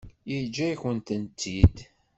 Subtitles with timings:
[0.31, 1.75] Yeǧǧa-yakent-tt-id.